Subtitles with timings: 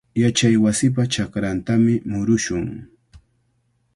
[0.21, 2.65] Yachaywasipa chakrantami murushun.